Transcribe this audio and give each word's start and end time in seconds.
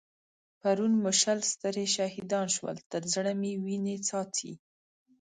پرون 0.59 0.91
مو 1.01 1.11
شل 1.21 1.39
سترې 1.51 1.85
شهيدان 1.95 2.47
شول؛ 2.55 2.77
تر 2.91 3.01
زړه 3.13 3.31
مې 3.39 3.53
وينې 3.63 3.95
څاڅي. 4.07 4.53